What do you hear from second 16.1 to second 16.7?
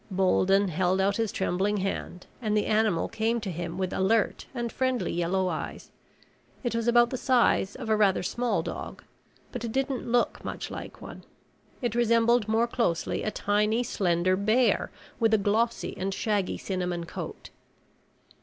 shaggy